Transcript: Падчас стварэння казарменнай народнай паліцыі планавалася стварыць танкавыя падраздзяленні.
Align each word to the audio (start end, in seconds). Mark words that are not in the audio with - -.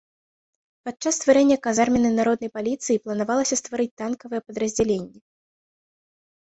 Падчас 0.87 1.13
стварэння 1.21 1.57
казарменнай 1.67 2.15
народнай 2.21 2.51
паліцыі 2.57 3.01
планавалася 3.05 3.55
стварыць 3.63 3.89
танкавыя 4.03 4.41
падраздзяленні. 4.51 5.19